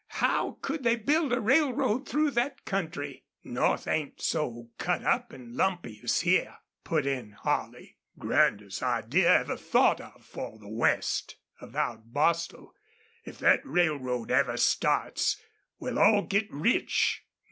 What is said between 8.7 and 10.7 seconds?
idea ever thought of for the